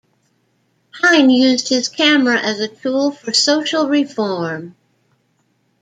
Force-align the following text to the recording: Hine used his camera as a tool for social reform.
Hine 0.95 1.29
used 1.29 1.69
his 1.69 1.87
camera 1.87 2.39
as 2.39 2.59
a 2.59 2.67
tool 2.67 3.11
for 3.11 3.33
social 3.33 3.87
reform. 3.87 4.75